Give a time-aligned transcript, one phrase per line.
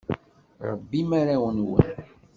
[0.67, 1.89] Rebbim arraw-nwen.